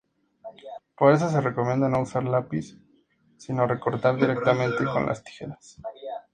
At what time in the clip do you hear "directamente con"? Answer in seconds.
4.15-5.05